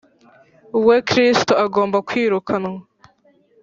we 0.87 0.95
Kristo 1.09 1.53
agomba 1.65 1.97
kwirukanwa 2.07 2.79